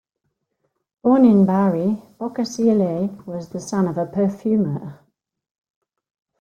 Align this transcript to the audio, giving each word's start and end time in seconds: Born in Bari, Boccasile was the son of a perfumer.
Born 1.03 1.25
in 1.25 1.45
Bari, 1.45 2.01
Boccasile 2.19 3.23
was 3.27 3.49
the 3.49 3.59
son 3.59 3.87
of 3.87 3.99
a 3.99 4.07
perfumer. 4.07 4.97